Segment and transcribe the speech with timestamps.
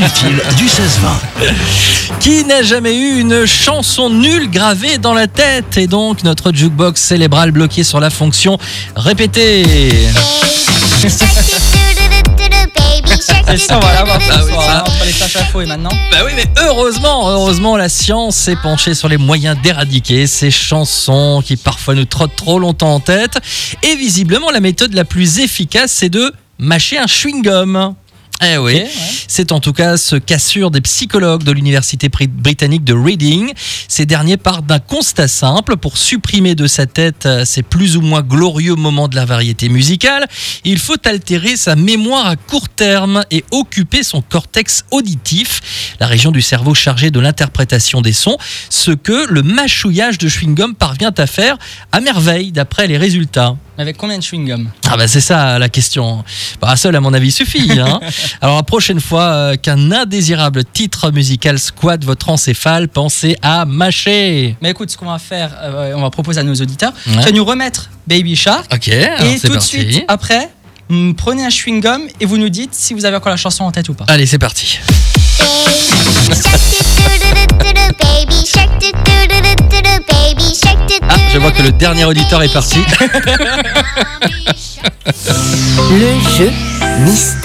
[0.00, 2.20] inutile du 16-20.
[2.20, 5.76] Qui n'a jamais eu une chanson nulle gravée dans la tête?
[5.76, 8.58] Et donc notre jukebox cérébral bloqué sur la fonction
[8.96, 9.64] répéter.
[13.46, 14.84] C'est ça, voilà, va Ah oui, ça.
[14.86, 15.90] entre les tâches à faux et maintenant.
[16.12, 21.42] Bah oui, mais heureusement, heureusement, la science s'est penchée sur les moyens d'éradiquer ces chansons
[21.44, 23.38] qui parfois nous trottent trop longtemps en tête.
[23.82, 27.94] Et visiblement, la méthode la plus efficace, c'est de mâcher un chewing-gum.
[28.42, 28.90] Eh oui, ouais.
[29.28, 33.52] c'est en tout cas ce qu'assurent des psychologues de l'université bri- britannique de Reading.
[33.86, 38.00] Ces derniers partent d'un constat simple pour supprimer de sa tête euh, ces plus ou
[38.00, 40.26] moins glorieux moments de la variété musicale.
[40.64, 46.30] Il faut altérer sa mémoire à court terme et occuper son cortex auditif, la région
[46.30, 48.38] du cerveau chargée de l'interprétation des sons,
[48.70, 51.58] ce que le mâchouillage de chewing-gum parvient à faire
[51.92, 53.56] à merveille d'après les résultats.
[53.80, 56.22] Avec combien de chewing-gum Ah bah c'est ça la question.
[56.60, 57.70] Bah, un seul à mon avis suffit.
[57.80, 57.98] Hein.
[58.42, 64.54] Alors la prochaine fois euh, qu'un indésirable titre musical squatte votre encéphale, pensez à mâcher.
[64.60, 67.12] Mais écoute, ce qu'on va faire, euh, on va proposer à nos auditeurs, Ouais.
[67.20, 68.70] tu vas nous remettre Baby Shark.
[68.74, 69.08] Ok, et
[69.40, 70.50] c'est tout de suite, après,
[70.90, 73.70] mm, prenez un chewing-gum et vous nous dites si vous avez encore la chanson en
[73.72, 74.04] tête ou pas.
[74.08, 74.78] Allez, c'est parti.
[81.32, 82.78] je vois que le dernier auditeur est parti.
[85.90, 86.50] Le jeu
[87.00, 87.36] mystère.